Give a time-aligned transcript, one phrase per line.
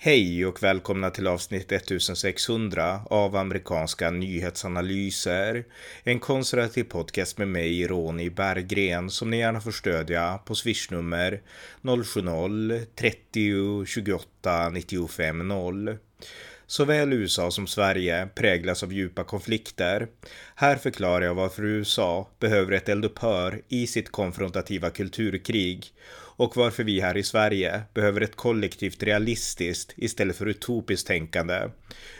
[0.00, 5.64] Hej och välkomna till avsnitt 1600 av amerikanska nyhetsanalyser.
[6.04, 11.42] En konservativ podcast med mig, Ronny Berggren, som ni gärna får stödja på swishnummer
[11.82, 15.96] 070-30 28 95 0.
[16.66, 20.08] Såväl USA som Sverige präglas av djupa konflikter.
[20.54, 25.92] Här förklarar jag varför USA behöver ett eldupphör i sitt konfrontativa kulturkrig
[26.38, 31.68] och varför vi här i Sverige behöver ett kollektivt realistiskt istället för utopiskt tänkande.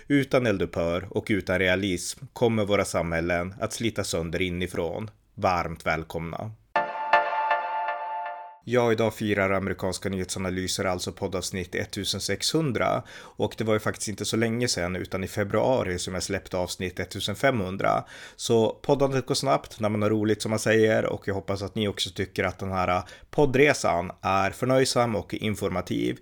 [0.09, 5.11] Utan eldupphör och utan realism kommer våra samhällen att slita sönder inifrån.
[5.35, 6.51] Varmt välkomna!
[8.71, 14.37] Ja, idag firar amerikanska nyhetsanalyser alltså poddavsnitt 1600 och det var ju faktiskt inte så
[14.37, 18.05] länge sedan utan i februari som jag släppte avsnitt 1500.
[18.37, 21.75] Så poddandet går snabbt när man har roligt som man säger och jag hoppas att
[21.75, 26.19] ni också tycker att den här poddresan är förnöjsam och informativ.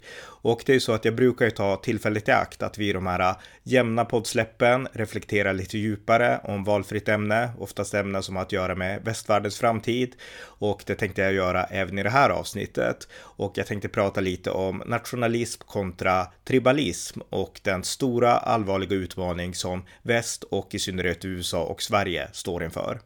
[0.47, 2.89] Och det är ju så att jag brukar ju ta tillfället i akt att vi
[2.89, 8.37] i de här äh, jämna poddsläppen reflekterar lite djupare om valfritt ämne, oftast ämnen som
[8.37, 10.17] har att göra med västvärldens framtid.
[10.41, 13.09] Och det tänkte jag göra även i det här avsnittet.
[13.19, 19.85] Och jag tänkte prata lite om nationalism kontra tribalism och den stora allvarliga utmaning som
[20.03, 23.01] väst och i synnerhet USA och Sverige står inför.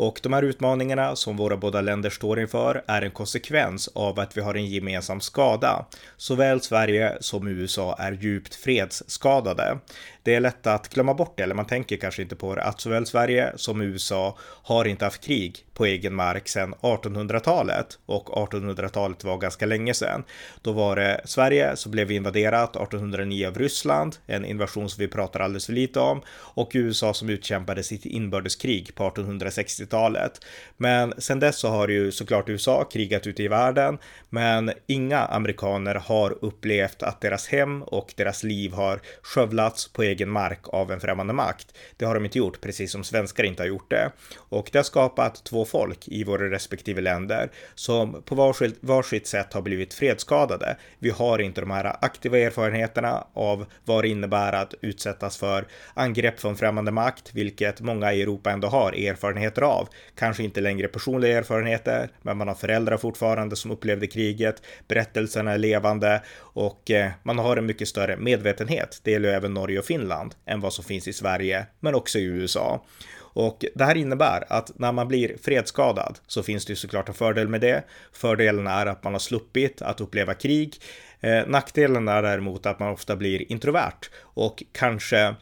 [0.00, 4.36] Och de här utmaningarna som våra båda länder står inför är en konsekvens av att
[4.36, 5.86] vi har en gemensam skada.
[6.16, 9.78] Såväl Sverige som USA är djupt fredsskadade.
[10.22, 12.80] Det är lätt att glömma bort det, eller man tänker kanske inte på det, att
[12.80, 19.24] såväl Sverige som USA har inte haft krig på egen mark sedan 1800-talet och 1800-talet
[19.24, 20.24] var ganska länge sedan.
[20.62, 25.40] Då var det Sverige som blev invaderat 1809 av Ryssland, en invasion som vi pratar
[25.40, 30.40] alldeles för lite om, och USA som utkämpade sitt inbördeskrig på 1860-talet.
[30.76, 35.94] Men sedan dess så har ju såklart USA krigat ute i världen, men inga amerikaner
[35.94, 41.00] har upplevt att deras hem och deras liv har skövlats på egen mark av en
[41.00, 41.74] främmande makt.
[41.96, 44.12] Det har de inte gjort, precis som svenskar inte har gjort det.
[44.36, 49.52] Och det har skapat två folk i våra respektive länder som på varsitt, varsitt sätt
[49.52, 50.76] har blivit fredsskadade.
[50.98, 56.40] Vi har inte de här aktiva erfarenheterna av vad det innebär att utsättas för angrepp
[56.40, 59.88] från främmande makt, vilket många i Europa ändå har erfarenheter av.
[60.14, 64.62] Kanske inte längre personliga erfarenheter, men man har föräldrar fortfarande som upplevde kriget.
[64.88, 69.00] Berättelserna är levande och eh, man har en mycket större medvetenhet.
[69.02, 69.99] Det gäller även Norge och Finland
[70.46, 72.84] än vad som finns i Sverige, men också i USA.
[73.32, 77.14] Och det här innebär att när man blir fredsskadad så finns det ju såklart en
[77.14, 77.84] fördel med det.
[78.12, 80.76] Fördelen är att man har sluppit att uppleva krig.
[81.20, 85.34] Eh, nackdelen är däremot att man ofta blir introvert och kanske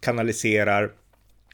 [0.00, 0.92] kanaliserar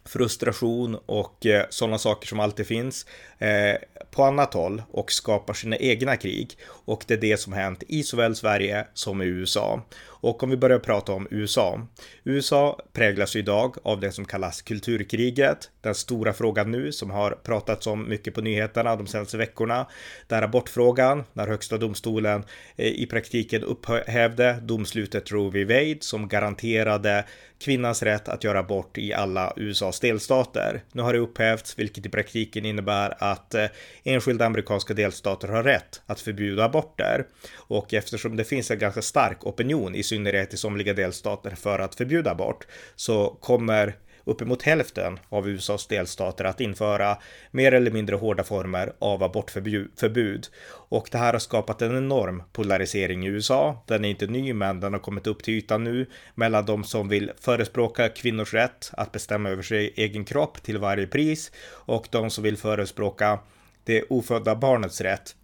[0.04, 3.06] frustration och eh, sådana saker som alltid finns
[3.38, 3.76] eh,
[4.10, 6.58] på annat håll och skapar sina egna krig.
[6.69, 9.82] Och det är det som hänt i såväl Sverige som i USA.
[10.20, 11.86] Och om vi börjar prata om USA.
[12.24, 15.70] USA präglas idag av det som kallas kulturkriget.
[15.80, 19.86] Den stora frågan nu som har pratats om mycket på nyheterna de senaste veckorna.
[20.26, 22.44] Där abortfrågan, när högsta domstolen
[22.76, 25.64] eh, i praktiken upphävde domslutet Roe v.
[25.64, 27.24] Wade som garanterade
[27.58, 30.82] kvinnans rätt att göra abort i alla USAs delstater.
[30.92, 33.66] Nu har det upphävts, vilket i praktiken innebär att eh,
[34.04, 37.26] enskilda amerikanska delstater har rätt att förbjuda aborter.
[37.54, 41.94] Och eftersom det finns en ganska stark opinion, i synnerhet i somliga delstater, för att
[41.94, 43.94] förbjuda abort, så kommer
[44.28, 47.19] uppemot hälften av USAs delstater att införa
[47.50, 50.46] mer eller mindre hårda former av abortförbud.
[50.70, 53.84] Och det här har skapat en enorm polarisering i USA.
[53.86, 57.08] Den är inte ny, men den har kommit upp till ytan nu mellan de som
[57.08, 62.30] vill förespråka kvinnors rätt att bestämma över sin egen kropp till varje pris och de
[62.30, 63.38] som vill förespråka
[63.84, 65.34] det ofödda barnets rätt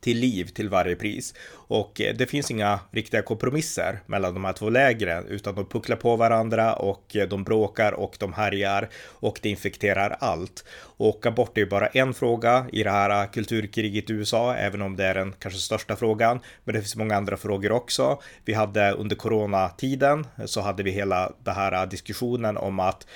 [0.00, 1.34] till liv till varje pris.
[1.50, 5.96] Och eh, det finns inga riktiga kompromisser mellan de här två lägren, utan de pucklar
[5.96, 10.64] på varandra och eh, de bråkar och de härjar och det infekterar allt.
[10.80, 14.82] Och abort är ju bara en fråga i det här eh, kulturkriget i USA, även
[14.82, 16.40] om det är den kanske största frågan.
[16.64, 18.20] Men det finns många andra frågor också.
[18.44, 23.06] Vi hade under coronatiden så hade vi hela den här diskussionen om att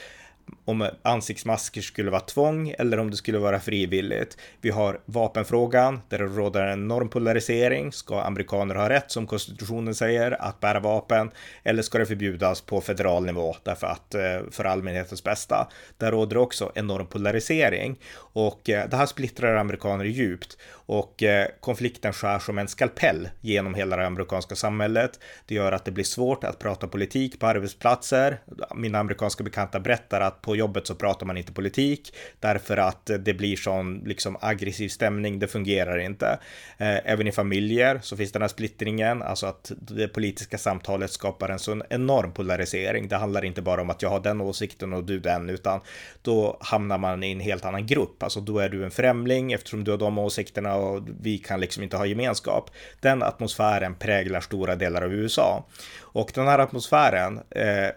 [0.64, 4.36] om ansiktsmasker skulle vara tvång eller om det skulle vara frivilligt.
[4.60, 7.92] Vi har vapenfrågan där det råder en enorm polarisering.
[7.92, 11.30] Ska amerikaner ha rätt, som konstitutionen säger, att bära vapen
[11.62, 15.68] eller ska det förbjudas på federal nivå därför att eh, för allmänhetens bästa?
[15.98, 22.12] Där råder också enorm polarisering och eh, det här splittrar amerikaner djupt och eh, konflikten
[22.12, 25.20] skär som en skalpell genom hela det amerikanska samhället.
[25.46, 28.38] Det gör att det blir svårt att prata politik på arbetsplatser.
[28.74, 33.34] Mina amerikanska bekanta berättar att på jobbet så pratar man inte politik därför att det
[33.34, 35.38] blir sån liksom aggressiv stämning.
[35.38, 36.38] Det fungerar inte.
[36.78, 41.48] Eh, även i familjer så finns den här splittringen, alltså att det politiska samtalet skapar
[41.48, 43.08] en sån enorm polarisering.
[43.08, 45.80] Det handlar inte bara om att jag har den åsikten och du den, utan
[46.22, 48.22] då hamnar man i en helt annan grupp.
[48.22, 51.82] Alltså då är du en främling eftersom du har de åsikterna och vi kan liksom
[51.82, 52.70] inte ha gemenskap.
[53.00, 55.64] Den atmosfären präglar stora delar av USA.
[56.12, 57.88] Och den här atmosfären eh,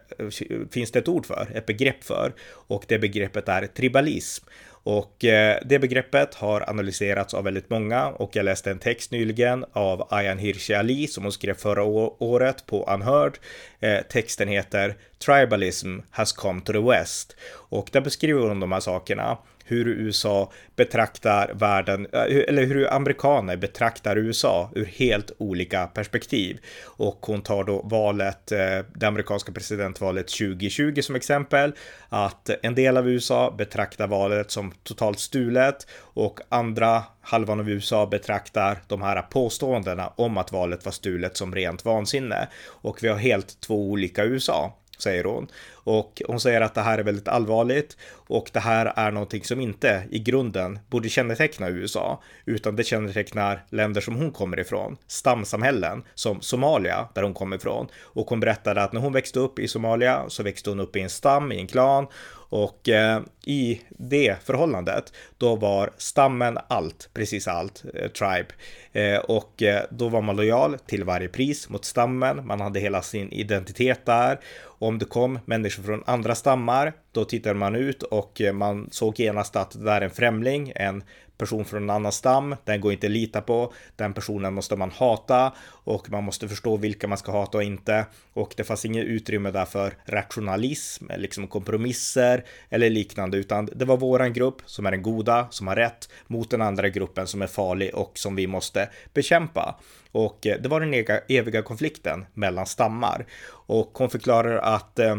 [0.71, 4.45] finns det ett ord för, ett begrepp för, och det begreppet är tribalism.
[4.85, 9.65] Och eh, det begreppet har analyserats av väldigt många och jag läste en text nyligen
[9.73, 13.37] av Ayan Hirsi Ali som hon skrev förra året på Unheard.
[13.79, 14.95] Eh, texten heter
[15.25, 20.51] Tribalism has come to the West och där beskriver hon de här sakerna hur USA
[20.75, 26.59] betraktar världen, eh, eller hur amerikaner betraktar USA ur helt olika perspektiv.
[26.83, 28.59] Och hon tar då valet, eh,
[28.95, 31.73] det amerikanska presidentvalet 2020 som exempel,
[32.09, 38.05] att en del av USA betraktar valet som totalt stulet och andra halvan av USA
[38.05, 42.47] betraktar de här påståendena om att valet var stulet som rent vansinne.
[42.65, 45.47] Och vi har helt två olika USA säger hon.
[45.73, 49.61] Och hon säger att det här är väldigt allvarligt och det här är någonting som
[49.61, 56.03] inte i grunden borde känneteckna USA, utan det kännetecknar länder som hon kommer ifrån, stamsamhällen
[56.15, 57.87] som Somalia, där hon kommer ifrån.
[58.01, 61.01] Och hon berättade att när hon växte upp i Somalia så växte hon upp i
[61.01, 62.07] en stam, i en klan
[62.55, 68.47] och eh, i det förhållandet, då var stammen allt, precis allt, eh, tribe.
[68.91, 72.47] Eh, och eh, då var man lojal till varje pris mot stammen.
[72.47, 74.39] Man hade hela sin identitet där.
[74.63, 79.19] Om det kom människor från andra stammar, då tittade man ut och eh, man såg
[79.19, 81.03] genast att det där är en främling, en
[81.37, 84.91] person från en annan stam, den går inte att lita på, den personen måste man
[84.91, 88.05] hata och man måste förstå vilka man ska hata och inte.
[88.33, 93.97] Och det fanns inget utrymme där för rationalism, liksom kompromisser eller liknande, utan det var
[93.97, 97.47] våran grupp som är den goda, som har rätt, mot den andra gruppen som är
[97.47, 99.79] farlig och som vi måste bekämpa.
[100.11, 103.25] Och eh, det var den eviga konflikten mellan stammar.
[103.67, 105.17] Och hon förklarar att eh,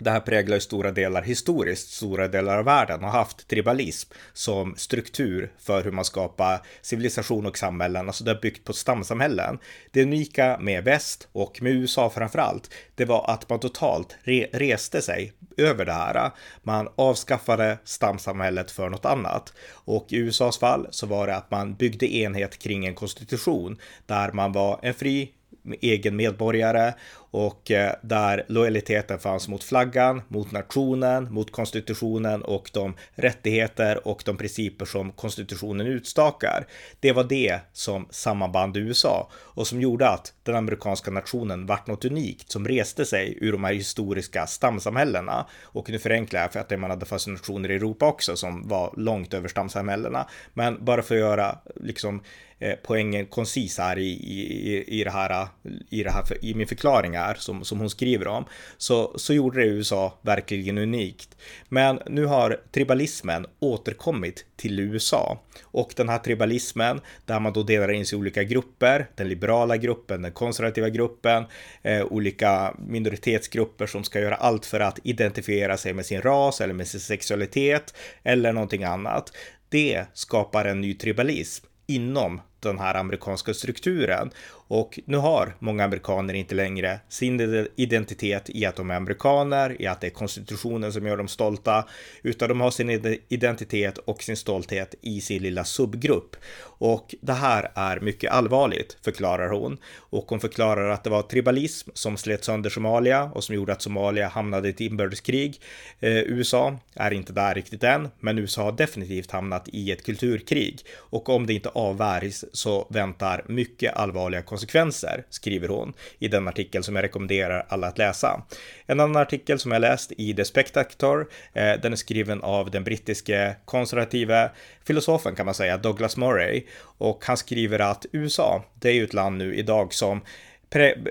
[0.00, 4.74] det här präglar ju stora delar historiskt, stora delar av världen har haft tribalism som
[4.76, 9.58] struktur för hur man skapar civilisation och samhällen, alltså det har byggt på stamsamhällen.
[9.90, 15.02] Det unika med väst och med USA framförallt, det var att man totalt re reste
[15.02, 16.30] sig över det här.
[16.62, 21.74] Man avskaffade stamsamhället för något annat och i USAs fall så var det att man
[21.74, 25.32] byggde enhet kring en konstitution där man var en fri
[25.80, 26.94] egen medborgare
[27.30, 34.22] och eh, där lojaliteten fanns mot flaggan, mot nationen, mot konstitutionen och de rättigheter och
[34.26, 36.66] de principer som konstitutionen utstakar.
[37.00, 42.04] Det var det som sammanband USA och som gjorde att den amerikanska nationen vart något
[42.04, 45.46] unikt som reste sig ur de här historiska stamsamhällena.
[45.62, 48.94] Och nu förenklar jag för att man hade fast nationer i Europa också som var
[48.96, 50.28] långt över stamsamhällena.
[50.54, 52.22] Men bara för att göra liksom
[52.58, 55.48] eh, poängen koncis här i, i, i, det här,
[55.90, 58.44] i, det här, i min förklaring här som, som hon skriver om,
[58.76, 61.36] så, så gjorde det USA verkligen unikt.
[61.68, 67.92] Men nu har tribalismen återkommit till USA och den här tribalismen där man då delar
[67.92, 71.44] in sig i olika grupper, den liberala gruppen, den konservativa gruppen,
[71.82, 76.74] eh, olika minoritetsgrupper som ska göra allt för att identifiera sig med sin ras eller
[76.74, 79.32] med sin sexualitet eller någonting annat.
[79.68, 84.30] Det skapar en ny tribalism inom den här amerikanska strukturen.
[84.70, 89.86] Och nu har många amerikaner inte längre sin identitet i att de är amerikaner, i
[89.86, 91.84] att det är konstitutionen som gör dem stolta,
[92.22, 96.36] utan de har sin identitet och sin stolthet i sin lilla subgrupp.
[96.62, 99.78] Och det här är mycket allvarligt, förklarar hon.
[99.96, 103.82] Och hon förklarar att det var tribalism som slet sönder Somalia och som gjorde att
[103.82, 105.60] Somalia hamnade i ett inbördeskrig.
[106.00, 110.80] Eh, USA är inte där riktigt än, men USA har definitivt hamnat i ett kulturkrig.
[110.96, 116.82] Och om det inte avvärjs så väntar mycket allvarliga konsekvenser, skriver hon i den artikel
[116.82, 118.42] som jag rekommenderar alla att läsa.
[118.86, 122.84] En annan artikel som jag läst i The Spectator, eh, den är skriven av den
[122.84, 124.50] brittiske konservative
[124.84, 126.62] filosofen kan man säga, Douglas Murray,
[126.98, 130.20] och han skriver att USA, det är ju ett land nu idag som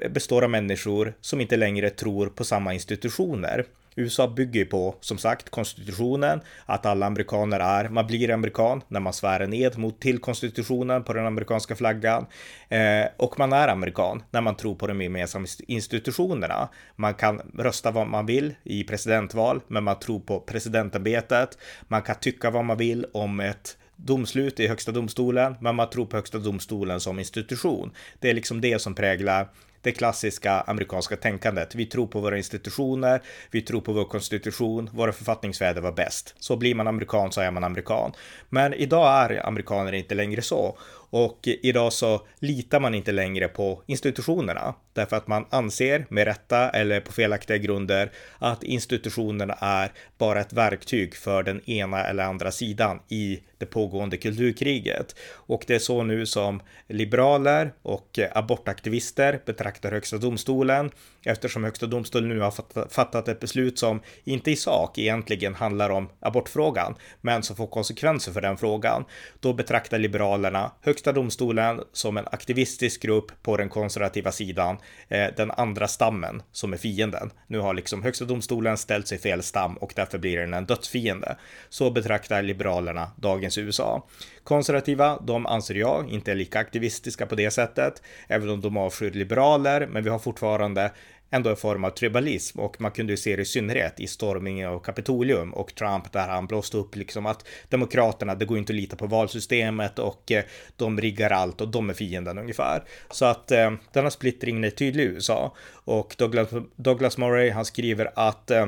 [0.10, 3.66] består av människor som inte längre tror på samma institutioner.
[3.96, 9.00] USA bygger ju på, som sagt, konstitutionen, att alla amerikaner är, man blir amerikan när
[9.00, 12.26] man svär en ed mot till konstitutionen på den amerikanska flaggan.
[12.70, 16.70] Eh, och man är amerikan när man tror på de gemensamma institutionerna.
[16.96, 21.58] Man kan rösta vad man vill i presidentval, men man tror på presidentämbetet.
[21.88, 26.06] Man kan tycka vad man vill om ett domslut i högsta domstolen, men man tror
[26.06, 27.92] på högsta domstolen som institution.
[28.20, 29.48] Det är liksom det som präglar
[29.82, 31.76] det klassiska amerikanska tänkandet.
[31.76, 33.22] Vi tror på våra institutioner,
[33.52, 36.36] vi tror på vår konstitution, våra författningsfäder var bäst.
[36.40, 38.12] Så blir man amerikan så är man amerikan.
[38.50, 40.78] Men idag är amerikaner inte längre så.
[41.10, 46.70] Och idag så litar man inte längre på institutionerna därför att man anser med rätta
[46.70, 52.52] eller på felaktiga grunder att institutionerna är bara ett verktyg för den ena eller andra
[52.52, 55.16] sidan i det pågående kulturkriget.
[55.34, 60.92] Och det är så nu som liberaler och abortaktivister betraktar Högsta domstolen
[61.24, 66.10] eftersom Högsta domstolen nu har fattat ett beslut som inte i sak egentligen handlar om
[66.20, 69.06] abortfrågan, men som får konsekvenser för den frågan.
[69.40, 74.78] Då betraktar liberalerna Högsta Högsta domstolen som en aktivistisk grupp på den konservativa sidan,
[75.08, 77.32] eh, den andra stammen som är fienden.
[77.48, 81.36] Nu har liksom Högsta domstolen ställt sig fel stam och därför blir den en dödsfiende.
[81.70, 84.08] Så betraktar liberalerna dagens USA.
[84.44, 89.12] Konservativa, de anser jag inte är lika aktivistiska på det sättet, även om de avskyr
[89.12, 90.92] liberaler, men vi har fortfarande
[91.30, 94.70] ändå en form av tribalism och man kunde ju se det i synnerhet i stormningen
[94.70, 98.78] av Kapitolium och Trump där han blåste upp liksom att demokraterna, det går inte att
[98.78, 100.44] lita på valsystemet och eh,
[100.76, 102.84] de riggar allt och de är fienden ungefär.
[103.12, 108.12] Så att eh, denna splittringen är tydlig i USA och Douglas, Douglas Murray, han skriver
[108.16, 108.68] att eh,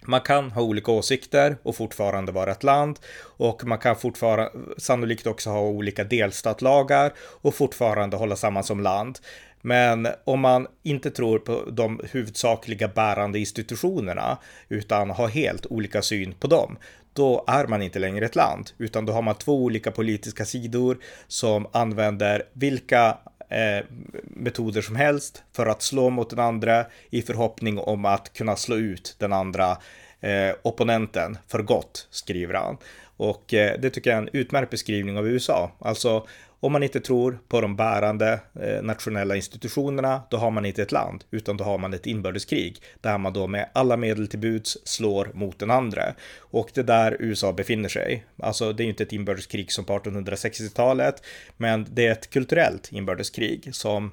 [0.00, 5.26] man kan ha olika åsikter och fortfarande vara ett land och man kan fortfarande sannolikt
[5.26, 9.18] också ha olika delstatlagar och fortfarande hålla samman som land.
[9.60, 14.38] Men om man inte tror på de huvudsakliga bärande institutionerna
[14.68, 16.76] utan har helt olika syn på dem,
[17.12, 20.98] då är man inte längre ett land, utan då har man två olika politiska sidor
[21.28, 23.84] som använder vilka eh,
[24.24, 28.76] metoder som helst för att slå mot den andra i förhoppning om att kunna slå
[28.76, 29.76] ut den andra
[30.20, 32.76] eh, opponenten för gott, skriver han.
[33.16, 35.70] Och eh, det tycker jag är en utmärkt beskrivning av USA.
[35.78, 36.26] Alltså
[36.60, 40.92] om man inte tror på de bärande eh, nationella institutionerna, då har man inte ett
[40.92, 44.78] land, utan då har man ett inbördeskrig där man då med alla medel till buds
[44.84, 46.14] slår mot den andra.
[46.38, 48.24] Och det är där USA befinner sig.
[48.42, 51.22] Alltså, det är ju inte ett inbördeskrig som på 1860-talet,
[51.56, 54.12] men det är ett kulturellt inbördeskrig som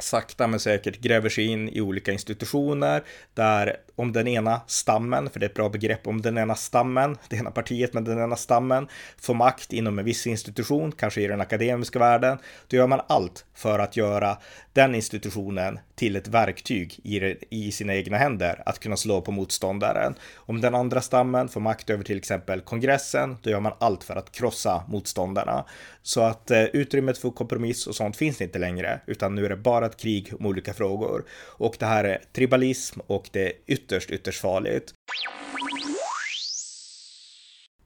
[0.00, 3.02] sakta men säkert gräver sig in i olika institutioner
[3.34, 7.18] där om den ena stammen, för det är ett bra begrepp, om den ena stammen,
[7.28, 11.26] det ena partiet med den ena stammen får makt inom en viss institution, kanske i
[11.26, 14.38] den akademiska världen, då gör man allt för att göra
[14.72, 20.14] den institutionen till ett verktyg i, i sina egna händer att kunna slå på motståndaren.
[20.36, 24.16] Om den andra stammen får makt över till exempel kongressen, då gör man allt för
[24.16, 25.64] att krossa motståndarna.
[26.02, 29.56] Så att eh, utrymmet för kompromiss och sånt finns inte längre, utan nu är det
[29.56, 31.24] bara ett krig om olika frågor.
[31.58, 34.94] Och det här är tribalism och det är ytterst, ytterst farligt.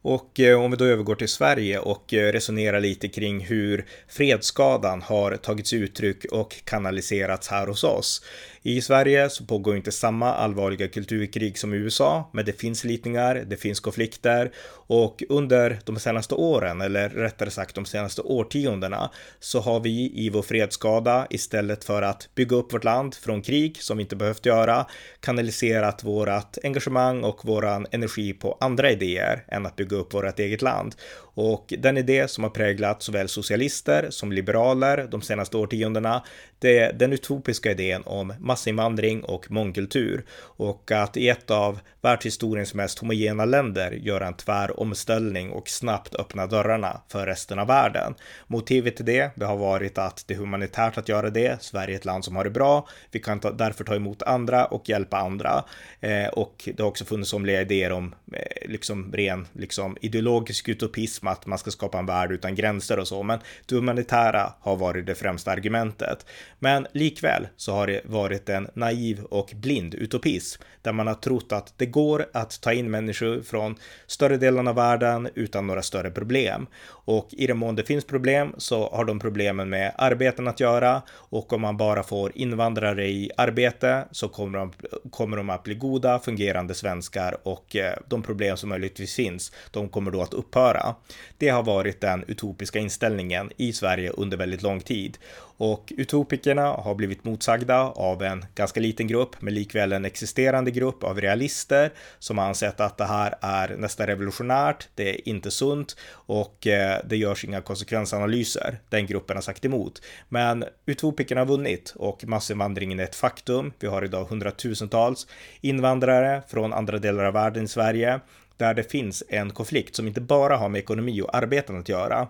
[0.09, 5.03] Och eh, om vi då övergår till Sverige och eh, resonerar lite kring hur fredsskadan
[5.03, 8.23] har tagits uttryck och kanaliserats här hos oss.
[8.69, 13.35] I Sverige så pågår inte samma allvarliga kulturkrig som i USA, men det finns slitningar,
[13.35, 14.53] det finns konflikter
[14.87, 19.11] och under de senaste åren, eller rättare sagt de senaste årtiondena,
[19.41, 23.77] så har vi i vår fredsskada istället för att bygga upp vårt land från krig
[23.83, 24.87] som vi inte behövt göra,
[25.21, 30.63] kanaliserat vårat engagemang och våran energi på andra idéer än att bygga upp vårt eget
[30.63, 30.95] land.
[31.41, 36.25] Och den idé som har präglat såväl socialister som liberaler de senaste årtiondena,
[36.59, 42.75] det är den utopiska idén om massinvandring och mångkultur och att i ett av världshistoriens
[42.75, 48.15] mest homogena länder göra en tvär omställning och snabbt öppna dörrarna för resten av världen.
[48.47, 51.63] Motivet till det, det har varit att det är humanitärt att göra det.
[51.63, 52.89] Sverige är ett land som har det bra.
[53.11, 55.65] Vi kan ta, därför ta emot andra och hjälpa andra.
[56.01, 61.28] Eh, och det har också funnits somliga idéer om eh, liksom ren liksom ideologisk utopism,
[61.29, 63.23] att man ska skapa en värld utan gränser och så.
[63.23, 66.27] Men det humanitära har varit det främsta argumentet.
[66.59, 71.53] Men likväl så har det varit en naiv och blind utopism där man har trott
[71.53, 76.11] att det går att ta in människor från större delen av världen utan några större
[76.11, 76.67] problem.
[76.89, 81.03] Och i den mån det finns problem så har de problemen med arbeten att göra
[81.11, 84.73] och om man bara får invandrare i arbete så kommer de,
[85.11, 89.89] kommer de att bli goda, fungerande svenskar och eh, de problem som möjligtvis finns, de
[89.89, 90.95] kommer då att upphöra.
[91.39, 95.19] Det har varit den utopiska inställningen i Sverige under väldigt lång tid
[95.59, 101.05] och utopikerna har blivit motsagda av en ganska liten grupp, men likväl en existerande grupp
[101.05, 105.97] av realister som har ansett att det här är nästan revolutionärt, det är inte sunt
[106.11, 108.79] och eh, det görs inga konsekvensanalyser.
[108.89, 110.03] Den gruppen har sagt emot.
[110.29, 113.73] Men utopikerna har vunnit och massinvandringen är ett faktum.
[113.81, 115.27] Vi har idag hundratusentals
[115.61, 118.21] invandrare från andra delar av världen i Sverige
[118.57, 122.29] där det finns en konflikt som inte bara har med ekonomi och arbeten att göra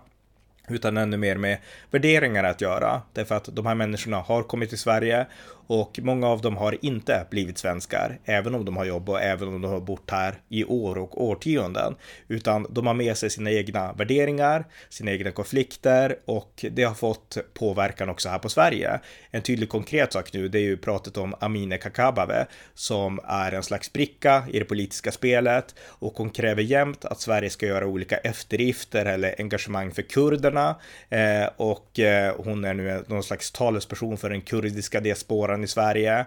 [0.69, 1.57] utan ännu mer med
[1.91, 3.01] värderingar att göra.
[3.13, 5.25] Därför att de här människorna har kommit till Sverige
[5.69, 9.47] och många av dem har inte blivit svenskar, även om de har jobb och även
[9.47, 11.95] om de har bott här i år och årtionden,
[12.27, 17.37] utan de har med sig sina egna värderingar, sina egna konflikter och det har fått
[17.53, 18.99] påverkan också här på Sverige.
[19.31, 23.63] En tydlig konkret sak nu, det är ju pratet om Amineh Kakabaveh som är en
[23.63, 28.17] slags bricka i det politiska spelet och hon kräver jämt att Sverige ska göra olika
[28.17, 30.75] eftergifter eller engagemang för kurderna
[31.09, 36.25] eh, och eh, hon är nu någon slags talesperson för den kurdiska diasporan i Sverige.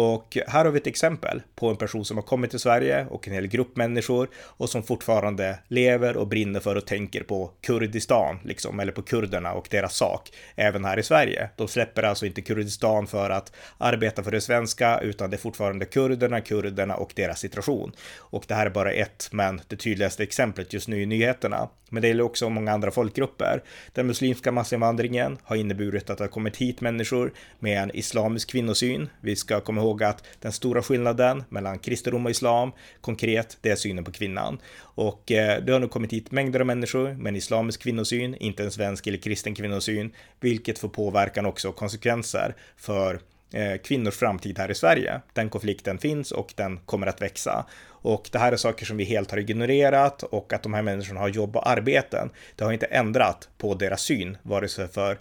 [0.00, 3.28] Och här har vi ett exempel på en person som har kommit till Sverige och
[3.28, 8.38] en hel grupp människor och som fortfarande lever och brinner för och tänker på Kurdistan,
[8.44, 11.50] liksom, eller på kurderna och deras sak, även här i Sverige.
[11.56, 15.84] De släpper alltså inte Kurdistan för att arbeta för det svenska, utan det är fortfarande
[15.84, 17.92] kurderna, kurderna och deras situation.
[18.18, 21.68] Och det här är bara ett, men det tydligaste exemplet just nu i nyheterna.
[21.90, 23.62] Men det gäller också många andra folkgrupper.
[23.92, 29.08] Den muslimska massinvandringen har inneburit att det har kommit hit människor med en islamisk kvinnosyn.
[29.20, 33.76] Vi ska komma ihåg att den stora skillnaden mellan kristendom och islam, konkret, det är
[33.76, 34.58] synen på kvinnan.
[34.80, 38.64] Och eh, det har nu kommit hit mängder av människor med en islamisk kvinnosyn, inte
[38.64, 43.20] en svensk eller kristen kvinnosyn, vilket får påverkan också och konsekvenser för
[43.52, 45.20] eh, kvinnors framtid här i Sverige.
[45.32, 47.66] Den konflikten finns och den kommer att växa.
[48.00, 51.20] Och det här är saker som vi helt har ignorerat och att de här människorna
[51.20, 52.30] har jobb och arbeten.
[52.56, 55.18] Det har inte ändrat på deras syn, vare sig för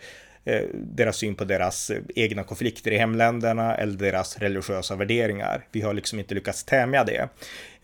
[0.47, 5.67] Eh, deras syn på deras eh, egna konflikter i hemländerna eller deras religiösa värderingar.
[5.71, 7.29] Vi har liksom inte lyckats tämja det.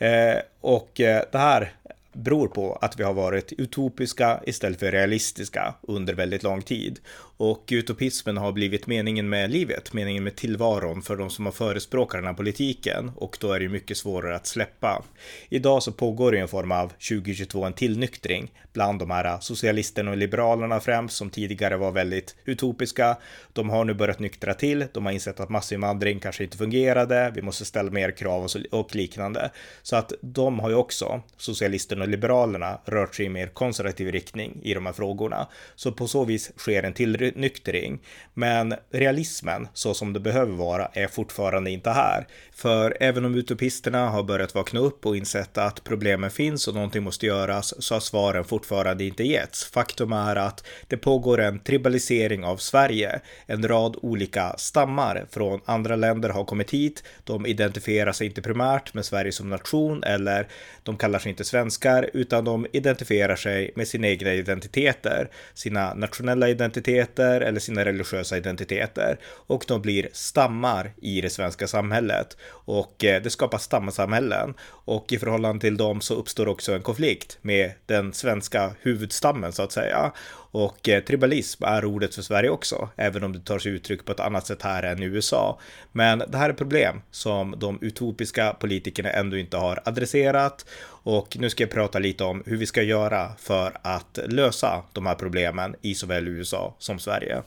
[0.08, 1.72] Eh, och det här
[2.14, 7.00] beror på att vi har varit utopiska istället för realistiska under väldigt lång tid.
[7.46, 12.18] Och utopismen har blivit meningen med livet, meningen med tillvaron för de som har förespråkat
[12.18, 15.04] den här politiken och då är det mycket svårare att släppa.
[15.50, 20.18] Idag så pågår det en form av 2022 en tillnyktring bland de här socialisterna och
[20.18, 23.18] liberalerna främst som tidigare var väldigt utopiska.
[23.54, 24.86] De har nu börjat nyktra till.
[24.94, 27.32] De har insett att massinvandring kanske inte fungerade.
[27.36, 29.52] Vi måste ställa mer krav och liknande.
[29.82, 34.60] Så att de har ju också, socialisterna och liberalerna, rört sig i mer konservativ riktning
[34.64, 35.48] i de här frågorna.
[35.76, 38.00] Så på så vis sker en till nyktring.
[38.34, 42.28] Men realismen, så som det behöver vara, är fortfarande inte här.
[42.56, 47.04] För även om utopisterna har börjat vakna upp och insett att problemen finns och någonting
[47.04, 49.66] måste göras så har svaren fortfarande inte getts.
[49.66, 53.20] Faktum är att det pågår en tribalisering av Sverige.
[53.46, 57.04] En rad olika stammar från andra länder har kommit hit.
[57.24, 60.48] De identifierar sig inte primärt med Sverige som nation eller
[60.84, 66.50] de kallar sig inte svenskar utan de identifierar sig med sina egna identiteter, sina nationella
[66.50, 69.20] identiteter eller sina religiösa identiteter.
[69.26, 72.38] Och de blir stammar i det svenska samhället.
[72.50, 74.54] Och eh, det skapar stamsamhällen.
[74.86, 79.64] Och i förhållande till dem så uppstår också en konflikt med den svenska huvudstammen så
[79.64, 80.12] att säga.
[80.54, 84.12] Och eh, tribalism är ordet för Sverige också, även om det tar sig uttryck på
[84.12, 85.60] ett annat sätt här än i USA.
[85.92, 91.50] Men det här är problem som de utopiska politikerna ändå inte har adresserat och nu
[91.50, 95.76] ska jag prata lite om hur vi ska göra för att lösa de här problemen
[95.82, 97.42] i såväl USA som Sverige.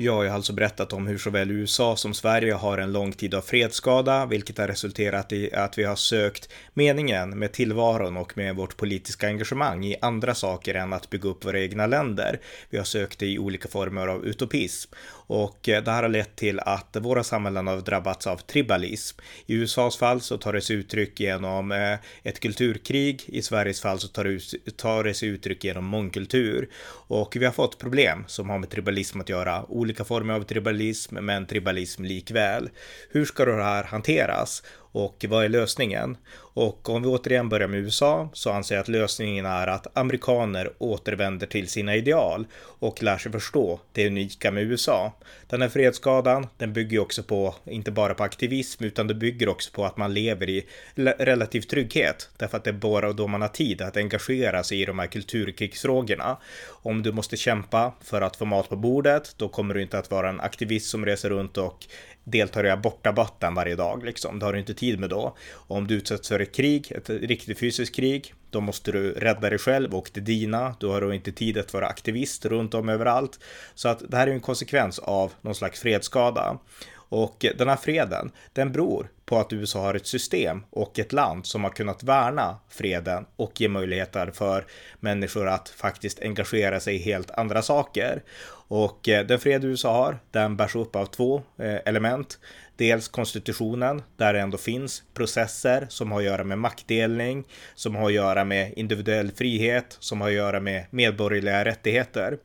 [0.00, 3.34] Ja, jag har alltså berättat om hur såväl USA som Sverige har en lång tid
[3.34, 8.56] av fredsskada, vilket har resulterat i att vi har sökt meningen med tillvaron och med
[8.56, 12.40] vårt politiska engagemang i andra saker än att bygga upp våra egna länder.
[12.70, 14.92] Vi har sökt det i olika former av utopism
[15.28, 19.18] och eh, det här har lett till att våra samhällen har drabbats av tribalism.
[19.46, 23.22] I USAs fall så tar det sig uttryck genom eh, ett kulturkrig.
[23.26, 26.68] I Sveriges fall så tar det sig uttryck genom mångkultur
[27.08, 31.14] och vi har fått problem som har med tribalism att göra olika former av tribalism,
[31.14, 32.70] men tribalism likväl.
[33.10, 34.62] Hur ska det här hanteras?
[34.92, 36.16] Och vad är lösningen?
[36.58, 40.72] Och om vi återigen börjar med USA så anser jag att lösningen är att amerikaner
[40.78, 45.12] återvänder till sina ideal och lär sig förstå det unika med USA.
[45.46, 49.70] Den här fredsskadan, den bygger också på, inte bara på aktivism, utan det bygger också
[49.72, 50.66] på att man lever i
[51.18, 52.28] relativ trygghet.
[52.36, 55.06] Därför att det är bara då man har tid att engagera sig i de här
[55.06, 56.36] kulturkrigsfrågorna.
[56.66, 60.10] Om du måste kämpa för att få mat på bordet, då kommer du inte att
[60.10, 61.86] vara en aktivist som reser runt och
[62.30, 64.38] deltar i abortabatten varje dag liksom.
[64.38, 65.36] Det har du inte tid med då.
[65.50, 69.50] Och om du utsätts för ett krig, ett riktigt fysiskt krig, då måste du rädda
[69.50, 70.76] dig själv och det dina.
[70.80, 73.40] Du har då inte tid att vara aktivist runt om överallt.
[73.74, 76.58] Så att det här är en konsekvens av någon slags fredsskada.
[77.10, 81.46] Och den här freden, den beror på att USA har ett system och ett land
[81.46, 84.66] som har kunnat värna freden och ge möjligheter för
[85.00, 88.22] människor att faktiskt engagera sig i helt andra saker.
[88.68, 92.38] Och eh, den fred USA har, den bärs upp av två eh, element.
[92.76, 98.06] Dels konstitutionen, där det ändå finns processer som har att göra med maktdelning, som har
[98.06, 102.38] att göra med individuell frihet, som har att göra med medborgerliga rättigheter.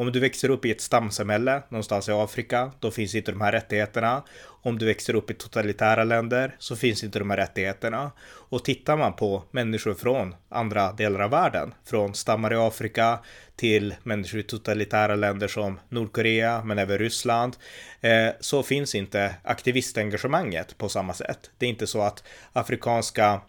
[0.00, 3.52] Om du växer upp i ett stamsamhälle någonstans i Afrika, då finns inte de här
[3.52, 4.22] rättigheterna.
[4.62, 8.10] Om du växer upp i totalitära länder så finns inte de här rättigheterna.
[8.26, 13.18] Och tittar man på människor från andra delar av världen, från stammar i Afrika
[13.56, 17.56] till människor i totalitära länder som Nordkorea, men även Ryssland,
[18.00, 21.50] eh, så finns inte aktivistengagemanget på samma sätt.
[21.58, 23.40] Det är inte så att afrikanska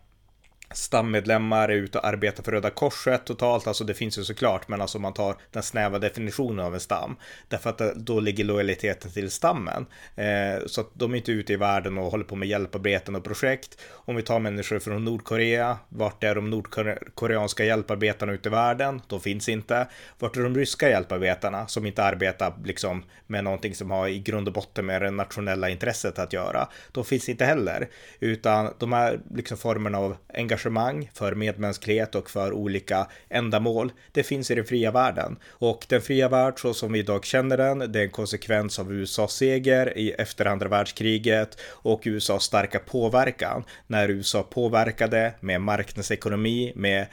[0.74, 4.82] stammedlemmar är ute och arbetar för Röda Korset totalt, alltså det finns ju såklart, men
[4.82, 7.16] alltså man tar den snäva definitionen av en stam,
[7.48, 9.86] därför att eh, då ligger lojaliteten till stammen.
[10.16, 13.24] Eh, så att de är inte ute i världen och håller på med hjälparbeten och
[13.24, 13.82] projekt.
[13.92, 19.02] Om vi tar människor från Nordkorea, vart är de nordkoreanska hjälparbetarna ute i världen?
[19.08, 19.88] De finns inte.
[20.20, 24.48] Vart är de ryska hjälparbetarna som inte arbetar liksom med någonting som har i grund
[24.48, 26.68] och botten med det nationella intresset att göra?
[26.92, 32.30] De finns inte heller, utan de här liksom formerna av engagemang engagemang för medmänsklighet och
[32.30, 33.92] för olika ändamål.
[34.12, 37.58] Det finns i den fria världen och den fria värld så som vi idag känner
[37.58, 42.80] den, det är en konsekvens av USAs seger i efter andra världskriget och USAs starka
[42.80, 47.08] påverkan när USA påverkade med marknadsekonomi, med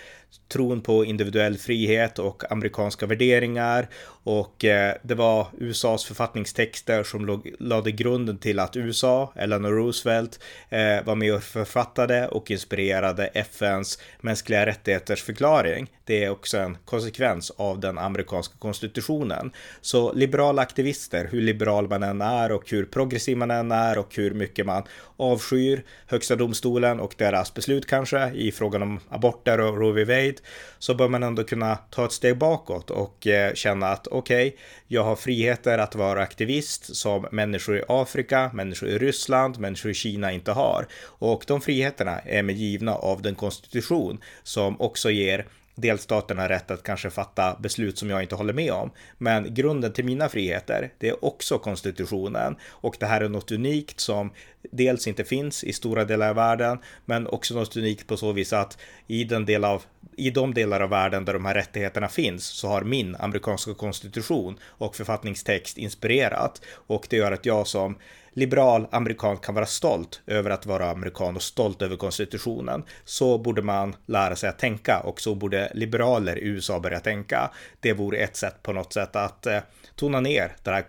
[0.49, 3.89] tron på individuell frihet och amerikanska värderingar
[4.29, 10.41] och eh, det var USAs författningstexter som låg, lade grunden till att USA, Eleanor Roosevelt,
[10.69, 15.91] eh, var med och författade och inspirerade FNs mänskliga rättigheters förklaring.
[16.05, 19.53] Det är också en konsekvens av den amerikanska konstitutionen.
[19.81, 24.17] Så liberala aktivister, hur liberal man än är och hur progressiv man än är och
[24.17, 24.83] hur mycket man
[25.17, 30.05] avskyr högsta domstolen och deras beslut kanske i frågan om aborter och Roe v.
[30.19, 30.39] Wade
[30.79, 34.59] så bör man ändå kunna ta ett steg bakåt och eh, känna att okej, okay,
[34.87, 39.95] jag har friheter att vara aktivist som människor i Afrika, människor i Ryssland, människor i
[39.95, 40.87] Kina inte har.
[41.03, 45.47] Och de friheterna är med givna av den konstitution som också ger
[45.81, 48.91] delstaterna rätt att kanske fatta beslut som jag inte håller med om.
[49.19, 54.01] Men grunden till mina friheter, det är också konstitutionen och det här är något unikt
[54.01, 54.31] som
[54.71, 58.53] dels inte finns i stora delar av världen, men också något unikt på så vis
[58.53, 59.83] att i den del av
[60.19, 64.59] i de delar av världen där de här rättigheterna finns så har min amerikanska konstitution
[64.65, 66.63] och författningstext inspirerat.
[66.87, 67.99] Och det gör att jag som
[68.39, 72.85] liberal amerikan kan vara stolt över att vara amerikan och stolt över konstitutionen.
[73.05, 77.51] Så borde man lära sig att tänka och så borde liberaler i USA börja tänka.
[77.81, 79.59] Det vore ett sätt på något sätt att eh,
[79.97, 80.85] tona ner det här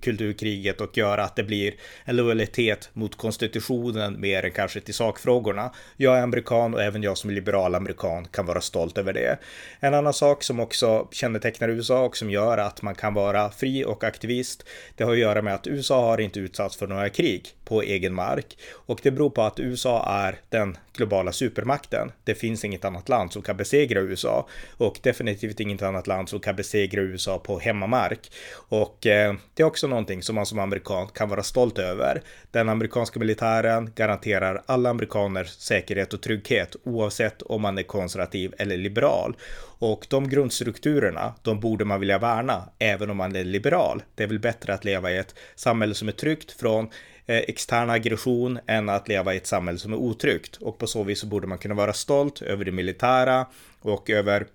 [0.00, 5.70] kulturkriget och göra att det blir en lojalitet mot konstitutionen mer än kanske till sakfrågorna.
[5.96, 9.38] Jag är amerikan och även jag som liberal amerikan kan vara stolt över det.
[9.80, 13.84] En annan sak som också kännetecknar USA och som gör att man kan vara fri
[13.84, 17.48] och aktivist, det har att göra med att USA har inte utsatts för några krig
[17.64, 22.12] på egen mark och det beror på att USA är den globala supermakten.
[22.24, 26.40] Det finns inget annat land som kan besegra USA och definitivt inget annat land som
[26.40, 28.30] kan besegra USA på hemmamark.
[28.68, 32.22] Och eh, det är också någonting som man som amerikan kan vara stolt över.
[32.50, 38.76] Den amerikanska militären garanterar alla amerikaners säkerhet och trygghet oavsett om man är konservativ eller
[38.76, 39.36] liberal.
[39.78, 44.02] Och de grundstrukturerna, de borde man vilja värna även om man är liberal.
[44.14, 46.84] Det är väl bättre att leva i ett samhälle som är tryggt från
[47.26, 50.56] eh, extern aggression än att leva i ett samhälle som är otryggt.
[50.56, 53.46] Och på så vis så borde man kunna vara stolt över det militära
[53.80, 54.46] och över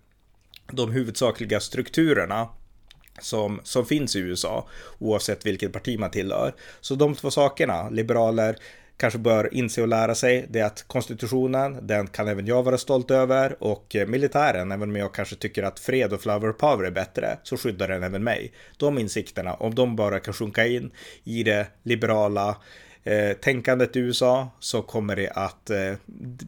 [0.71, 2.47] de huvudsakliga strukturerna
[3.19, 4.67] som, som finns i USA
[4.99, 6.53] oavsett vilket parti man tillhör.
[6.81, 8.55] Så de två sakerna, liberaler
[9.01, 12.77] kanske bör inse och lära sig det är att konstitutionen, den kan även jag vara
[12.77, 16.83] stolt över och eh, militären, även om jag kanske tycker att fred och flower power
[16.83, 18.51] är bättre, så skyddar den även mig.
[18.77, 20.91] De insikterna, om de bara kan sjunka in
[21.23, 22.57] i det liberala
[23.03, 25.93] eh, tänkandet i USA så kommer det att eh,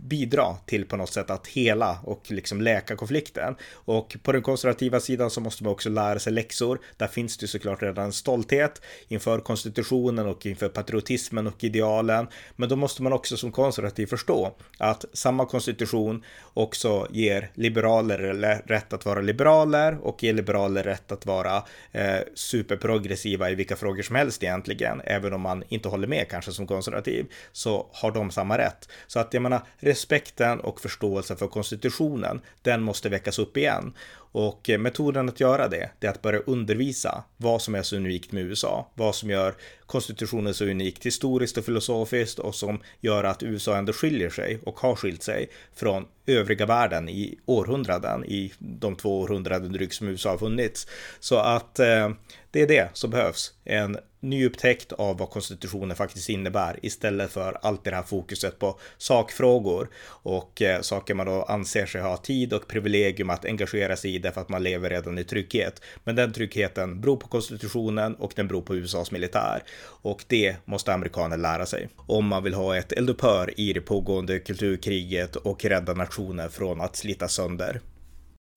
[0.07, 3.55] bidra till på något sätt att hela och liksom läka konflikten.
[3.73, 6.79] Och på den konservativa sidan så måste man också lära sig läxor.
[6.97, 12.27] Där finns det såklart redan en stolthet inför konstitutionen och inför patriotismen och idealen.
[12.55, 18.17] Men då måste man också som konservativ förstå att samma konstitution också ger liberaler
[18.65, 24.03] rätt att vara liberaler och ger liberaler rätt att vara eh, superprogressiva i vilka frågor
[24.03, 28.11] som helst egentligen, även om man inte håller med kanske kanske som konservativ, så har
[28.11, 28.89] de samma rätt.
[29.07, 33.93] Så att jag menar, respekten och förståelsen för konstitutionen, den måste väckas upp igen.
[34.33, 37.95] Och eh, metoden att göra det, det är att börja undervisa vad som är så
[37.95, 43.23] unikt med USA, vad som gör konstitutionen så unikt historiskt och filosofiskt och som gör
[43.23, 48.53] att USA ändå skiljer sig och har skilt sig från övriga världen i århundraden, i
[48.59, 50.87] de två århundraden drygt som USA har funnits.
[51.19, 52.09] Så att eh,
[52.51, 53.53] det är det som behövs.
[53.63, 59.89] En nyupptäckt av vad konstitutionen faktiskt innebär istället för allt det här fokuset på sakfrågor
[60.05, 64.19] och eh, saker man då anser sig ha tid och privilegium att engagera sig i
[64.23, 65.81] därför att man lever redan i trygghet.
[66.03, 70.93] Men den tryggheten beror på konstitutionen och den beror på USAs militär och det måste
[70.93, 75.93] amerikaner lära sig om man vill ha ett eldupphör i det pågående kulturkriget och rädda
[75.93, 77.81] nationen från att slitas sönder.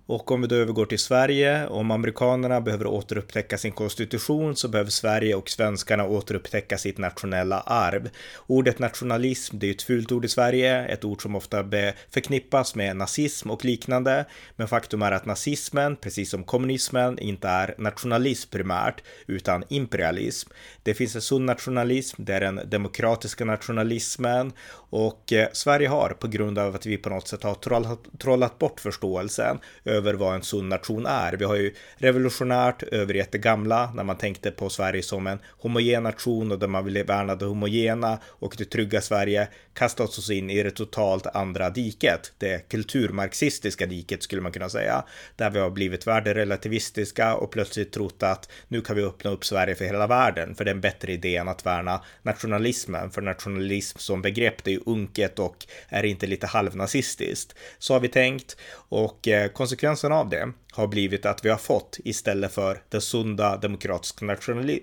[0.09, 4.91] Och om vi då övergår till Sverige, om amerikanerna behöver återupptäcka sin konstitution så behöver
[4.91, 8.11] Sverige och svenskarna återupptäcka sitt nationella arv.
[8.47, 11.65] Ordet nationalism, det är ett fult ord i Sverige, ett ord som ofta
[12.11, 14.25] förknippas med nazism och liknande.
[14.57, 20.51] Men faktum är att nazismen, precis som kommunismen, inte är nationalism primärt, utan imperialism.
[20.83, 24.53] Det finns en sund nationalism, det är den demokratiska nationalismen
[24.99, 28.59] och eh, Sverige har på grund av att vi på något sätt har trollat, trollat
[28.59, 31.33] bort förståelsen över vad en sund nation är.
[31.33, 36.03] Vi har ju revolutionärt övergett det gamla när man tänkte på Sverige som en homogen
[36.03, 40.51] nation och där man ville värna det homogena och det trygga Sverige kastat oss in
[40.51, 42.33] i det totalt andra diket.
[42.39, 45.05] Det kulturmarxistiska diket skulle man kunna säga.
[45.37, 49.75] Där vi har blivit värderelativistiska och plötsligt trott att nu kan vi öppna upp Sverige
[49.75, 50.55] för hela världen.
[50.55, 53.11] För det är en bättre idé än att värna nationalismen.
[53.11, 57.55] För nationalism som begrepp det är ju unket och är inte lite halvnazistiskt.
[57.79, 58.57] Så har vi tänkt
[58.89, 63.57] och eh, konsekvensen av det har blivit att vi har fått istället för den sunda
[63.57, 64.25] demokratiska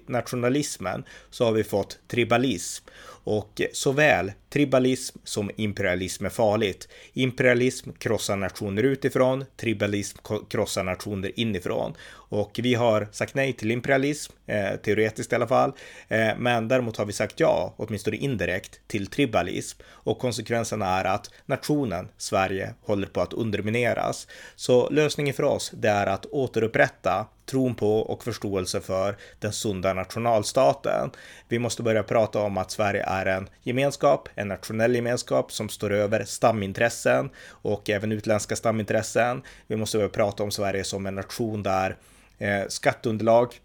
[0.07, 2.85] nationalismen så har vi fått tribalism
[3.25, 6.87] och såväl tribalism som imperialism är farligt.
[7.13, 10.17] Imperialism krossar nationer utifrån, tribalism
[10.49, 11.93] krossar nationer inifrån.
[12.11, 15.71] Och vi har sagt nej till imperialism, eh, teoretiskt i alla fall.
[16.07, 19.81] Eh, men däremot har vi sagt ja, åtminstone indirekt, till tribalism.
[19.85, 24.27] Och konsekvensen är att nationen Sverige håller på att undermineras.
[24.55, 29.93] Så lösningen för oss, det är att återupprätta tron på och förståelse för den sunda
[29.93, 31.11] nationalstaten.
[31.47, 35.93] Vi måste börja prata om att Sverige är en gemenskap, en nationell gemenskap som står
[35.93, 39.41] över stamintressen och även utländska stamintressen.
[39.67, 41.97] Vi måste börja prata om Sverige som en nation där
[42.37, 43.59] eh, skatteunderlag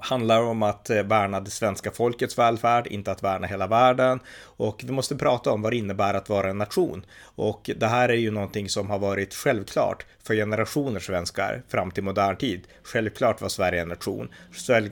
[0.00, 4.20] handlar om att eh, värna det svenska folkets välfärd, inte att värna hela världen.
[4.42, 7.06] Och vi måste prata om vad det innebär att vara en nation.
[7.36, 12.04] Och det här är ju någonting som har varit självklart för generationer svenskar fram till
[12.04, 12.66] modern tid.
[12.82, 14.28] Självklart var Sverige en nation.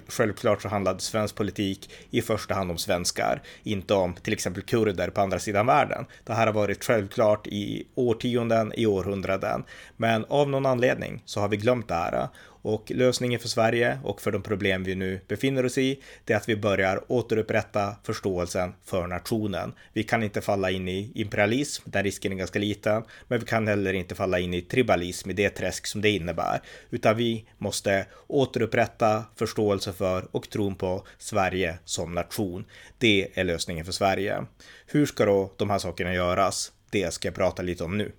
[0.09, 5.09] Självklart så handlade svensk politik i första hand om svenskar, inte om till exempel kurder
[5.09, 6.07] på andra sidan världen.
[6.25, 9.65] Det här har varit självklart i årtionden, i århundraden.
[9.97, 12.29] Men av någon anledning så har vi glömt det här.
[12.63, 16.37] Och lösningen för Sverige och för de problem vi nu befinner oss i, det är
[16.37, 19.73] att vi börjar återupprätta förståelsen för nationen.
[19.93, 23.69] Vi kan inte falla in i imperialism, den risken är ganska liten, men vi kan
[23.69, 28.07] heller inte falla in i tribalism i det träsk som det innebär, utan vi måste
[28.27, 32.65] återupprätta förståelse för och tron på Sverige som nation.
[32.99, 34.45] Det är lösningen för Sverige.
[34.87, 36.73] Hur ska då de här sakerna göras?
[36.91, 38.13] Det ska jag prata lite om nu.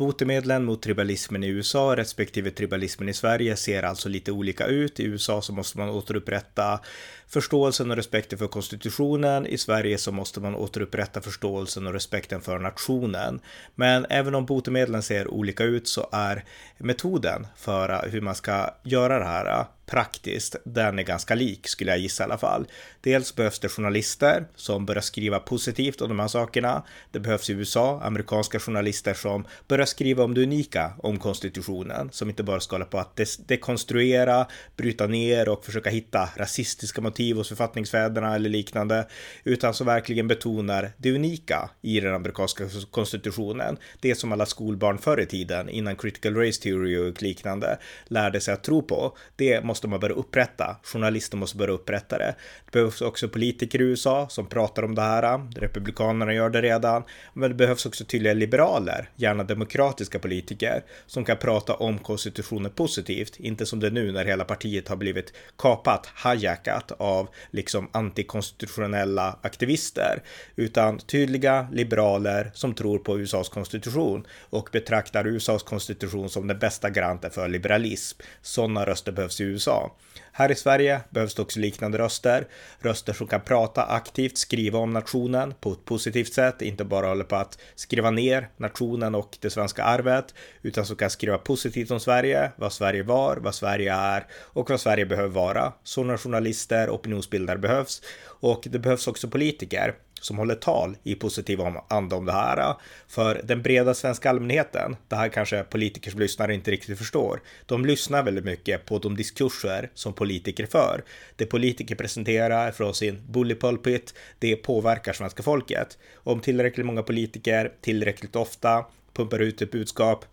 [0.00, 5.00] Botemedlen mot tribalismen i USA respektive tribalismen i Sverige ser alltså lite olika ut.
[5.00, 6.80] I USA så måste man återupprätta
[7.28, 9.46] förståelsen och respekten för konstitutionen.
[9.46, 13.40] I Sverige så måste man återupprätta förståelsen och respekten för nationen.
[13.74, 16.44] Men även om botemedlen ser olika ut så är
[16.78, 21.98] metoden för hur man ska göra det här praktiskt, den är ganska lik skulle jag
[21.98, 22.66] gissa i alla fall.
[23.00, 26.82] Dels behövs det journalister som börjar skriva positivt om de här sakerna.
[27.10, 32.28] Det behövs i USA amerikanska journalister som börjar skriva om det unika om konstitutionen, som
[32.28, 37.48] inte bara ska hålla på att dekonstruera, bryta ner och försöka hitta rasistiska motiv hos
[37.48, 39.06] författningsfäderna eller liknande,
[39.44, 43.76] utan som verkligen betonar det unika i den amerikanska konstitutionen.
[44.00, 48.54] Det som alla skolbarn förr i tiden, innan critical race theory och liknande, lärde sig
[48.54, 49.16] att tro på.
[49.36, 50.76] Det måste man börja upprätta.
[50.82, 52.34] Journalister måste börja upprätta det.
[52.64, 55.48] Det behövs också politiker i USA som pratar om det här.
[55.56, 57.02] Republikanerna gör det redan.
[57.34, 63.40] Men det behövs också tydliga liberaler, gärna demokratiska politiker, som kan prata om konstitutionen positivt.
[63.40, 69.38] Inte som det är nu när hela partiet har blivit kapat, hijackat av liksom antikonstitutionella
[69.42, 70.22] aktivister.
[70.56, 76.90] Utan tydliga liberaler som tror på USAs konstitution och betraktar USAs konstitution som den bästa
[76.90, 78.20] garanten för liberalism.
[78.42, 79.96] Sådana röster behövs i USA USA.
[80.32, 82.46] Här i Sverige behövs det också liknande röster.
[82.78, 87.24] Röster som kan prata aktivt, skriva om nationen på ett positivt sätt, inte bara hålla
[87.24, 92.00] på att skriva ner nationen och det svenska arvet, utan som kan skriva positivt om
[92.00, 95.72] Sverige, vad Sverige var, vad Sverige är och vad Sverige behöver vara.
[95.84, 98.02] Sådana journalister, opinionsbildare behövs
[98.40, 102.58] och det behövs också politiker som håller tal i positiv anda om det här.
[102.58, 102.76] Äh,
[103.08, 107.86] för den breda svenska allmänheten, det här kanske politiker som lyssnar inte riktigt förstår, de
[107.86, 111.04] lyssnar väldigt mycket på de diskurser som politiker för.
[111.36, 115.98] Det politiker presenterar från sin bully pulpit, det påverkar svenska folket.
[116.14, 120.24] Om tillräckligt många politiker tillräckligt ofta pumpar ut ett budskap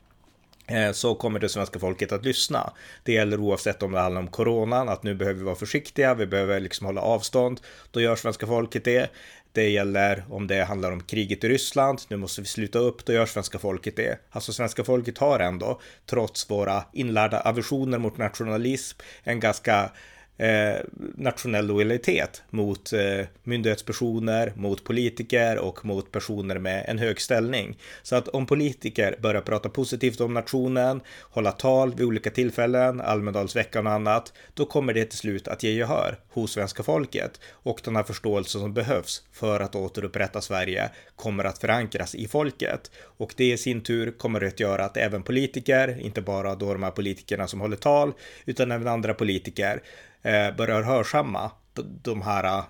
[0.68, 2.74] eh, så kommer det svenska folket att lyssna.
[3.04, 6.28] Det gäller oavsett om det handlar om coronan, att nu behöver vi vara försiktiga, vi
[6.28, 7.62] behöver liksom hålla avstånd.
[7.92, 9.12] Då gör svenska folket det.
[9.58, 13.14] Det gäller om det handlar om kriget i Ryssland, nu måste vi sluta upp, då
[13.14, 14.20] gör svenska folket det.
[14.30, 19.92] Alltså svenska folket har ändå, trots våra inlärda aversioner mot nationalism, en ganska
[20.38, 20.76] eh,
[21.16, 27.78] nationell lojalitet mot eh, myndighetspersoner, mot politiker och mot personer med en hög ställning.
[28.04, 33.88] Så att om politiker börjar prata positivt om nationen, hålla tal vid olika tillfällen, Almedalsveckan
[33.88, 37.96] och annat, då kommer det till slut att ge gehör hos svenska folket och den
[37.96, 43.52] här förståelsen som behövs för att återupprätta Sverige kommer att förankras i folket och det
[43.52, 47.48] i sin tur kommer att göra att även politiker, inte bara då de här politikerna
[47.48, 48.14] som håller tal,
[48.46, 49.82] utan även andra politiker
[50.28, 51.52] Eh, börjar hörsamma
[51.84, 52.64] de här, eh,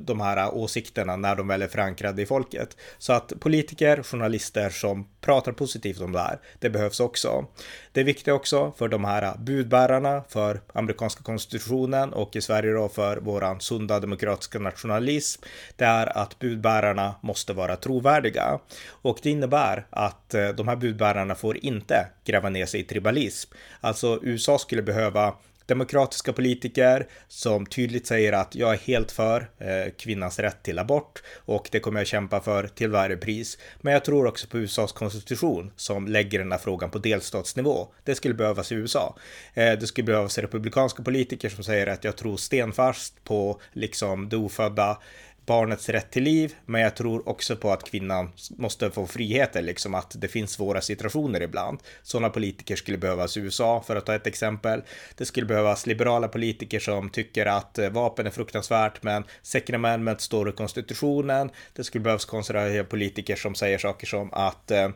[0.00, 2.76] de här åsikterna när de väl är förankrade i folket.
[2.98, 7.46] Så att politiker, journalister som pratar positivt om det här, det behövs också.
[7.92, 12.88] Det är viktigt också för de här budbärarna för amerikanska konstitutionen och i Sverige då
[12.88, 15.42] för våran sunda demokratiska nationalism.
[15.76, 21.34] Det är att budbärarna måste vara trovärdiga och det innebär att eh, de här budbärarna
[21.34, 23.52] får inte gräva ner sig i tribalism.
[23.80, 25.34] Alltså USA skulle behöva
[25.66, 31.22] demokratiska politiker som tydligt säger att jag är helt för eh, kvinnans rätt till abort
[31.34, 33.58] och det kommer jag kämpa för till varje pris.
[33.80, 37.88] Men jag tror också på USAs konstitution som lägger den här frågan på delstatsnivå.
[38.04, 39.16] Det skulle behövas i USA.
[39.54, 44.36] Eh, det skulle behövas republikanska politiker som säger att jag tror stenfast på liksom det
[44.36, 44.98] ofödda
[45.46, 49.94] barnets rätt till liv, men jag tror också på att kvinnan måste få friheter, liksom
[49.94, 51.78] att det finns svåra situationer ibland.
[52.02, 54.82] Sådana politiker skulle behövas i USA, för att ta ett exempel.
[55.14, 60.20] Det skulle behövas liberala politiker som tycker att eh, vapen är fruktansvärt, men second amendment
[60.20, 61.50] står i konstitutionen.
[61.72, 64.88] Det skulle behövas konservativa politiker som säger saker som att eh,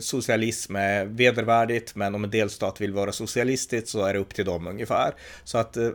[0.00, 4.44] socialism är vedervärdigt, men om en delstat vill vara socialistiskt så är det upp till
[4.44, 5.14] dem ungefär.
[5.44, 5.90] Så att eh,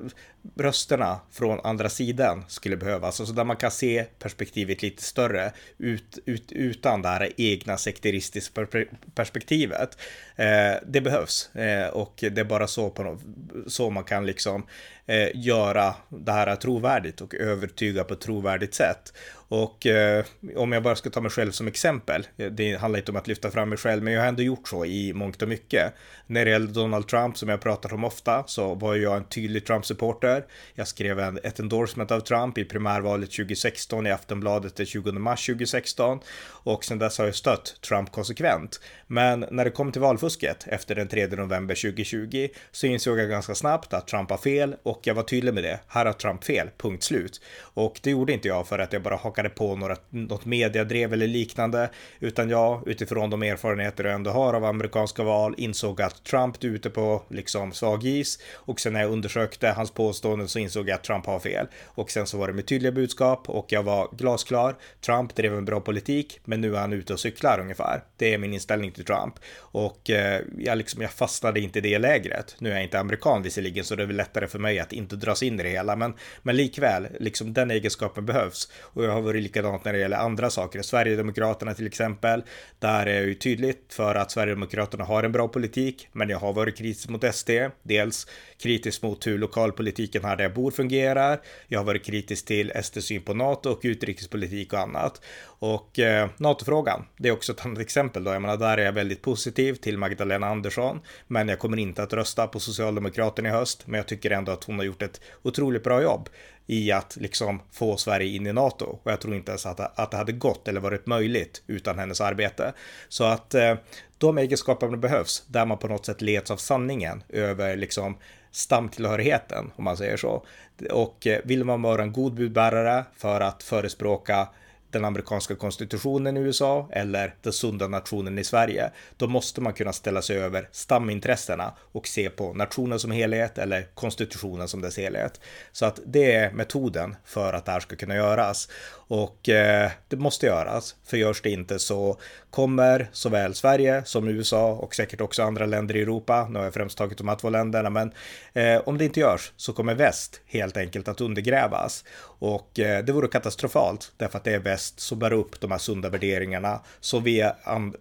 [0.55, 6.19] rösterna från andra sidan skulle behövas, alltså där man kan se perspektivet lite större ut,
[6.25, 8.67] ut, utan det här egna sekteristiska
[9.15, 9.97] perspektivet.
[10.35, 13.19] Eh, det behövs eh, och det är bara så, på,
[13.67, 14.65] så man kan liksom
[15.05, 19.13] eh, göra det här trovärdigt och övertyga på ett trovärdigt sätt.
[19.51, 23.11] Och eh, om jag bara ska ta mig själv som exempel, eh, det handlar inte
[23.11, 25.47] om att lyfta fram mig själv, men jag har ändå gjort så i mångt och
[25.47, 25.93] mycket.
[26.27, 29.65] När det gäller Donald Trump, som jag pratat om ofta, så var jag en tydlig
[29.65, 30.45] Trump-supporter.
[30.75, 35.45] Jag skrev en, ett endorsement av Trump i primärvalet 2016 i Aftonbladet den 20 mars
[35.45, 36.19] 2016
[36.63, 38.79] och sedan dess har jag stött Trump konsekvent.
[39.07, 43.55] Men när det kom till valfusket efter den 3 november 2020 så insåg jag ganska
[43.55, 45.79] snabbt att Trump har fel och jag var tydlig med det.
[45.87, 47.41] Här har Trump fel, punkt slut.
[47.73, 51.27] Och det gjorde inte jag för att jag bara hakade på några, något mediadrev eller
[51.27, 56.63] liknande, utan jag utifrån de erfarenheter jag ändå har av amerikanska val insåg att Trump
[56.63, 60.89] är ute på liksom svag is och sen när jag undersökte hans påståenden så insåg
[60.89, 63.83] jag att Trump har fel och sen så var det med tydliga budskap och jag
[63.83, 64.75] var glasklar.
[65.05, 68.03] Trump drev en bra politik, men nu är han ute och cyklar ungefär.
[68.17, 71.99] Det är min inställning till Trump och eh, jag liksom, jag fastnade inte i det
[71.99, 72.55] lägret.
[72.59, 75.15] Nu är jag inte amerikan visserligen, så det är väl lättare för mig att inte
[75.15, 79.21] dras in i det hela, men, men likväl, liksom den egenskapen behövs och jag har
[79.33, 80.81] det är likadant när det gäller andra saker.
[80.81, 82.43] Sverigedemokraterna till exempel,
[82.79, 86.53] där är jag ju tydligt för att Sverigedemokraterna har en bra politik, men jag har
[86.53, 87.49] varit kritisk mot SD,
[87.83, 91.41] dels kritisk mot hur lokalpolitiken här där jag bor fungerar.
[91.67, 95.21] Jag har varit kritisk till SDs syn på NATO och utrikespolitik och annat.
[95.43, 98.33] Och eh, NATO-frågan, det är också ett annat exempel då.
[98.33, 102.13] Jag menar, där är jag väldigt positiv till Magdalena Andersson, men jag kommer inte att
[102.13, 103.83] rösta på Socialdemokraterna i höst.
[103.85, 106.29] Men jag tycker ändå att hon har gjort ett otroligt bra jobb
[106.71, 108.85] i att liksom få Sverige in i NATO.
[109.03, 112.21] Och jag tror inte ens att, att det hade gått eller varit möjligt utan hennes
[112.21, 112.73] arbete.
[113.09, 113.75] Så att eh,
[114.17, 118.17] de egenskaperna behövs, där man på något sätt leds av sanningen över liksom
[118.51, 120.45] stamtillhörigheten, om man säger så.
[120.91, 124.47] Och eh, vill man vara en god budbärare för att förespråka
[124.91, 129.93] den amerikanska konstitutionen i USA eller den sunda nationen i Sverige, då måste man kunna
[129.93, 135.39] ställa sig över stamintressena och se på nationen som helhet eller konstitutionen som dess helhet.
[135.71, 138.69] Så att det är metoden för att det här ska kunna göras.
[138.93, 142.17] Och eh, det måste göras, för görs det inte så
[142.49, 146.73] kommer såväl Sverige som USA och säkert också andra länder i Europa, nu har jag
[146.73, 148.11] främst tagit de här två länderna, men
[148.53, 152.03] eh, om det inte görs så kommer väst helt enkelt att undergrävas.
[152.23, 155.77] Och eh, det vore katastrofalt, därför att det är väst som bär upp de här
[155.77, 157.51] sunda värderingarna som vi,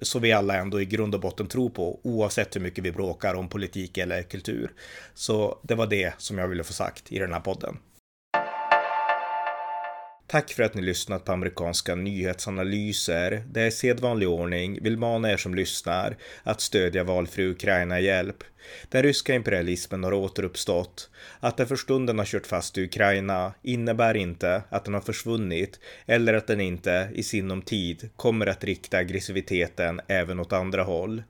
[0.00, 3.34] som vi alla ändå i grund och botten tror på, oavsett hur mycket vi bråkar
[3.34, 4.70] om politik eller kultur.
[5.14, 7.78] Så det var det som jag ville få sagt i den här podden.
[10.30, 13.42] Tack för att ni lyssnat på amerikanska nyhetsanalyser.
[13.52, 18.44] Det är sedvanlig ordning vill mana er som lyssnar att stödja valfri Ukraina-hjälp.
[18.88, 21.10] Den ryska imperialismen har återuppstått.
[21.40, 25.80] Att den för stunden har kört fast i Ukraina innebär inte att den har försvunnit
[26.06, 31.22] eller att den inte i sinom tid kommer att rikta aggressiviteten även åt andra håll.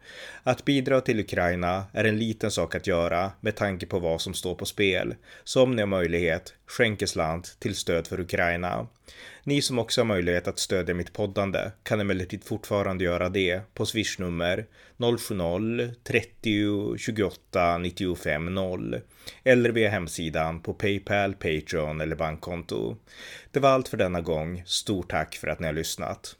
[0.43, 4.35] Att bidra till Ukraina är en liten sak att göra med tanke på vad som
[4.35, 5.15] står på spel.
[5.45, 8.87] Så om ni har möjlighet, skänk slant till stöd för Ukraina.
[9.45, 13.86] Ni som också har möjlighet att stödja mitt poddande kan emellertid fortfarande göra det på
[13.86, 14.66] swishnummer
[14.99, 19.01] 070-30 28 95 0
[19.45, 22.97] eller via hemsidan på Paypal, Patreon eller bankkonto.
[23.51, 24.62] Det var allt för denna gång.
[24.66, 26.36] Stort tack för att ni har lyssnat.